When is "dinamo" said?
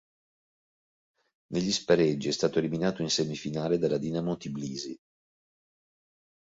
3.99-4.35